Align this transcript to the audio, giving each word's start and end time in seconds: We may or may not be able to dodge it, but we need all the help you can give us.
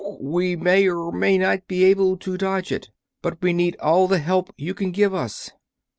We 0.19 0.55
may 0.55 0.89
or 0.89 1.11
may 1.11 1.37
not 1.37 1.67
be 1.67 1.83
able 1.83 2.17
to 2.17 2.35
dodge 2.35 2.71
it, 2.71 2.89
but 3.21 3.39
we 3.39 3.53
need 3.53 3.75
all 3.75 4.07
the 4.07 4.17
help 4.17 4.51
you 4.57 4.73
can 4.73 4.89
give 4.89 5.13
us. 5.13 5.51